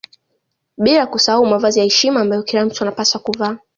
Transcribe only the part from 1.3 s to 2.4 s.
mavazi ya heshima